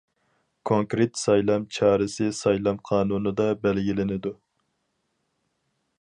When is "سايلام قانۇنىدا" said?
2.39-3.47